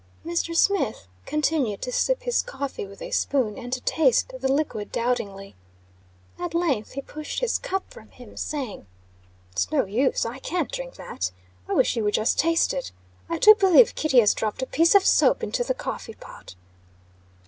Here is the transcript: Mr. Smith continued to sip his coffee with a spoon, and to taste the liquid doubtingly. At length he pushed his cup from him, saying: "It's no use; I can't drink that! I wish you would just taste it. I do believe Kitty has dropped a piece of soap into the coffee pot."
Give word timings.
Mr. 0.25 0.55
Smith 0.57 1.05
continued 1.27 1.79
to 1.79 1.91
sip 1.91 2.23
his 2.23 2.41
coffee 2.41 2.87
with 2.87 3.03
a 3.03 3.11
spoon, 3.11 3.55
and 3.55 3.71
to 3.71 3.79
taste 3.81 4.33
the 4.39 4.51
liquid 4.51 4.91
doubtingly. 4.91 5.55
At 6.39 6.55
length 6.55 6.93
he 6.93 7.03
pushed 7.03 7.39
his 7.39 7.59
cup 7.59 7.83
from 7.93 8.09
him, 8.09 8.35
saying: 8.35 8.87
"It's 9.51 9.69
no 9.71 9.85
use; 9.85 10.25
I 10.25 10.39
can't 10.39 10.71
drink 10.71 10.95
that! 10.95 11.29
I 11.69 11.73
wish 11.75 11.95
you 11.95 12.03
would 12.03 12.15
just 12.15 12.39
taste 12.39 12.73
it. 12.73 12.91
I 13.29 13.37
do 13.37 13.53
believe 13.53 13.93
Kitty 13.93 14.19
has 14.21 14.33
dropped 14.33 14.63
a 14.63 14.65
piece 14.65 14.95
of 14.95 15.05
soap 15.05 15.43
into 15.43 15.63
the 15.63 15.75
coffee 15.75 16.15
pot." 16.15 16.55